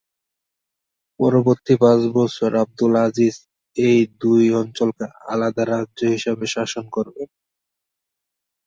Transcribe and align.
পরবর্তী 1.19 1.73
পাঁচ 1.81 2.01
বছর 2.17 2.49
আবদুল 2.55 2.93
আজিজ 3.05 3.35
এই 3.77 3.99
দুই 4.21 4.43
অঞ্চলকে 4.61 5.03
আলাদা 5.31 5.63
রাজ্য 5.65 5.99
হিসেবে 6.13 6.45
শাসন 6.55 6.85
করেন। 6.95 7.15